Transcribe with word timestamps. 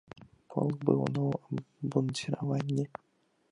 Полк 0.55 0.77
быў 0.87 1.03
у 1.03 1.09
новым 1.17 1.61
абмундзіраванні. 1.61 2.85